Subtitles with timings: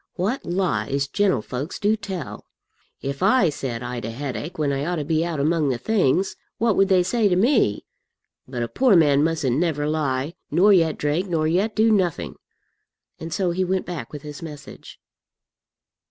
[0.15, 2.47] "What lies gentlefolks do tell!
[3.03, 6.35] If I said I'd a headache when I ought to be out among the things,
[6.57, 7.85] what would they say to me?
[8.47, 12.33] But a poor man mustn't never lie, nor yet drink, nor yet do nothing."
[13.19, 14.99] And so he went back with his message.